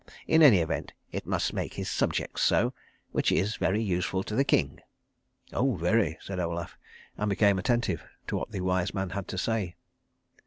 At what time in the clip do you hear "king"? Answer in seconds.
4.43-4.79